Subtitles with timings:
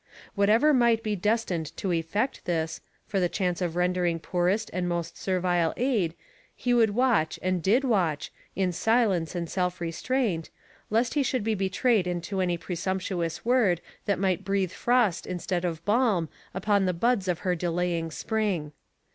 [0.33, 5.15] Whatever might be destined to effect this, for the chance of rendering poorest and most
[5.15, 6.15] servile aid,
[6.55, 10.49] he would watch and did watch, in silence and self restraint,
[10.89, 15.85] lest he should be betrayed into any presumptuous word that might breathe frost instead of
[15.85, 18.71] balm upon the buds of her delaying Spring.